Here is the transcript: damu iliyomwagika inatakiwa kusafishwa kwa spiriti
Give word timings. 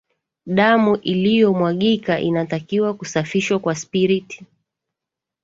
damu 0.45 0.95
iliyomwagika 0.95 2.19
inatakiwa 2.19 2.93
kusafishwa 2.93 3.59
kwa 3.59 3.75
spiriti 3.75 4.45